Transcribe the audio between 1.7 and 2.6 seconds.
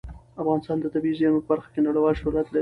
کې نړیوال شهرت لري.